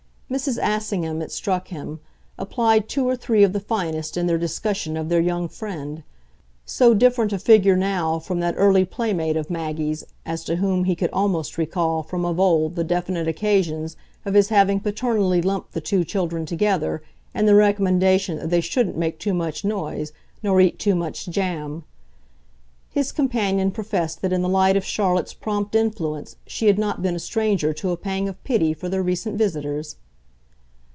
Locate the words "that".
8.39-8.53, 18.37-18.49, 24.21-24.31